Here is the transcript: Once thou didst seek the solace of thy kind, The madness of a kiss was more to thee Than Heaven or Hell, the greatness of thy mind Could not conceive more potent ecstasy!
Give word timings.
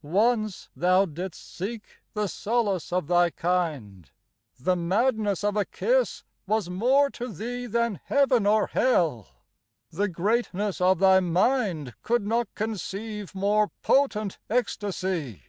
Once 0.00 0.70
thou 0.74 1.04
didst 1.04 1.54
seek 1.54 1.82
the 2.14 2.26
solace 2.26 2.94
of 2.94 3.08
thy 3.08 3.28
kind, 3.28 4.10
The 4.58 4.74
madness 4.74 5.44
of 5.44 5.54
a 5.54 5.66
kiss 5.66 6.24
was 6.46 6.70
more 6.70 7.10
to 7.10 7.28
thee 7.30 7.66
Than 7.66 8.00
Heaven 8.06 8.46
or 8.46 8.68
Hell, 8.68 9.28
the 9.90 10.08
greatness 10.08 10.80
of 10.80 10.98
thy 10.98 11.20
mind 11.20 11.92
Could 12.02 12.26
not 12.26 12.48
conceive 12.54 13.34
more 13.34 13.68
potent 13.82 14.38
ecstasy! 14.48 15.42